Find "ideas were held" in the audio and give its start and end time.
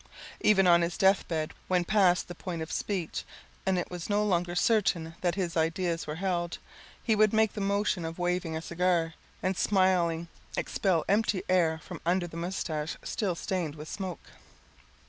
5.55-6.57